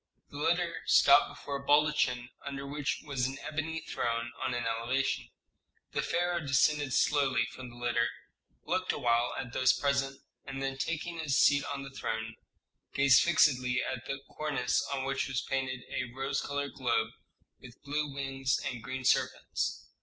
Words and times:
The 0.31 0.37
litter 0.39 0.81
stopped 0.87 1.29
before 1.29 1.57
a 1.57 1.63
baldachin 1.63 2.29
under 2.43 2.65
which 2.65 3.03
was 3.05 3.27
an 3.27 3.37
ebony 3.43 3.81
throne 3.81 4.31
on 4.41 4.55
an 4.55 4.65
elevation. 4.65 5.29
The 5.91 6.01
pharaoh 6.01 6.39
descended 6.39 6.91
slowly 6.93 7.45
from 7.51 7.69
the 7.69 7.75
litter, 7.75 8.09
looked 8.63 8.91
awhile 8.91 9.35
at 9.37 9.53
those 9.53 9.73
present, 9.73 10.23
and 10.43 10.59
then, 10.59 10.75
taking 10.79 11.19
his 11.19 11.37
seat 11.37 11.63
on 11.65 11.83
the 11.83 11.91
throne, 11.91 12.33
gazed 12.95 13.21
fixedly 13.21 13.83
at 13.83 14.07
the 14.07 14.21
cornice 14.27 14.81
on 14.91 15.03
which 15.03 15.27
was 15.27 15.43
painted 15.43 15.81
a 15.93 16.11
rose 16.17 16.41
colored 16.41 16.73
globe 16.73 17.11
with 17.59 17.79
blue 17.83 18.11
wings 18.11 18.57
and 18.65 18.81
green 18.81 19.05
serpents. 19.05 19.85